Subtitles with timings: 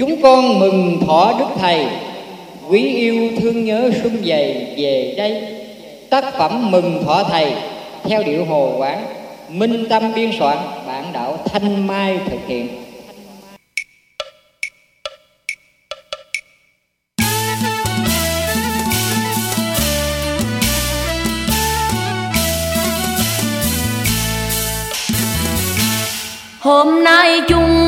[0.00, 1.86] chúng con mừng thọ đức thầy.
[2.68, 5.42] Quý yêu thương nhớ xuân dày về đây.
[6.10, 7.52] Tác phẩm mừng thọ thầy,
[8.04, 9.04] theo điệu hồ quán,
[9.48, 12.68] minh tâm biên soạn, bản đạo thanh mai thực hiện.
[26.60, 27.79] Hôm nay chúng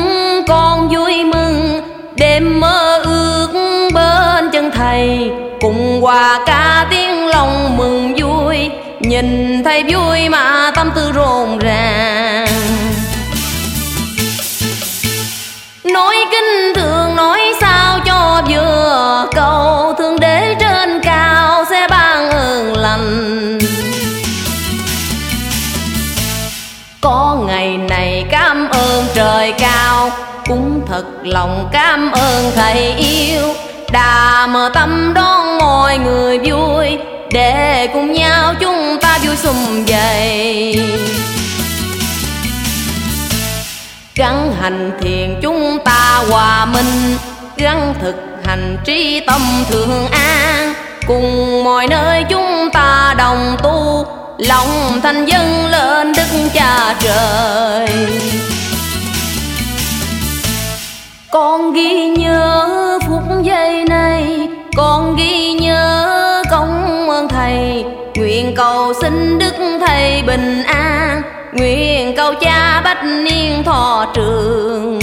[6.13, 12.47] hòa ca tiếng lòng mừng vui, nhìn thầy vui mà tâm tư rộn ràng.
[15.83, 22.77] Nói kinh thường nói sao cho vừa, cầu thương đế trên cao sẽ ban ơn
[22.77, 23.59] lành.
[27.01, 30.11] Có ngày này cảm ơn trời cao,
[30.47, 33.53] cũng thật lòng cảm ơn thầy yêu.
[33.91, 35.42] Đà mở tâm đón
[35.83, 36.97] mọi người vui
[37.31, 40.81] để cùng nhau chúng ta vui sum vầy.
[44.15, 47.17] Gắn hành thiền chúng ta hòa minh
[47.57, 50.73] gắn thực hành trí tâm thường an.
[51.07, 54.05] Cùng mọi nơi chúng ta đồng tu,
[54.37, 56.32] lòng thành dân lên đức
[68.53, 69.53] nguyện cầu xin đức
[69.87, 71.21] thầy bình an.
[71.53, 74.99] Nguyện cầu cha bách niên thọ trường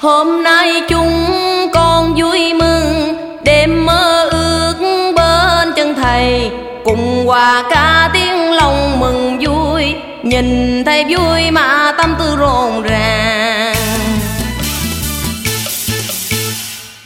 [0.00, 1.26] hôm nay chúng
[1.72, 4.74] con vui mừng, đêm mơ ước
[5.16, 6.50] bên chân thầy.
[6.84, 13.74] Cùng hòa ca tiếng lòng mừng vui, nhìn thầy vui mà tâm tư rộn ràng.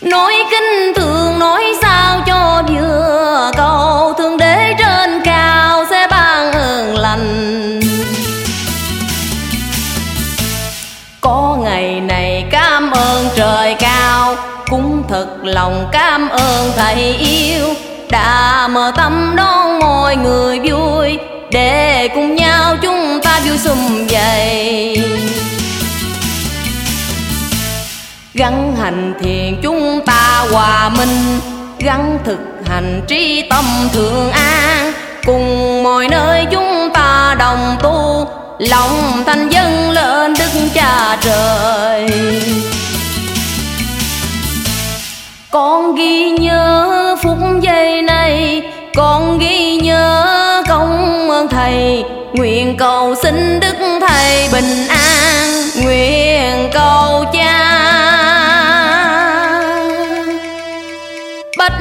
[0.01, 3.44] Nói kinh thường nói sao cho vừa
[15.09, 17.75] thật lòng cảm ơn thầy yêu.
[18.11, 21.19] Đã mở tâm đón mọi người vui,
[21.51, 25.03] để cùng nhau chúng ta vui sum vầy.
[28.35, 31.41] Gắn hành thiền chúng ta hòa minh
[31.79, 34.93] gắn thực hành trí tâm thường an.
[35.27, 38.29] Cùng mọi nơi chúng ta đồng tu,
[38.59, 41.64] lòng thành dân lên đức cha trời.
[48.97, 52.05] Con ghi nhớ công ơn thầy.
[52.33, 53.75] Nguyện cầu xin đức
[54.09, 55.49] thầy bình an.
[55.83, 57.61] Nguyện cầu cha.
[61.59, 61.81] Bách